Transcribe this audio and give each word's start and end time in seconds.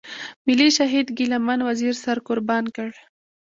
ملي 0.45 0.67
شهيد 0.77 1.07
ګيله 1.17 1.37
من 1.47 1.59
وزير 1.69 1.93
سر 2.03 2.17
قربان 2.27 2.65
کړ. 2.75 2.89